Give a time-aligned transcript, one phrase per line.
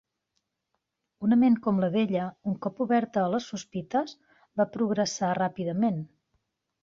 [1.27, 4.15] Una ment com la d'ella, un cop oberta a les sospites,
[4.61, 6.01] va progressar ràpidament.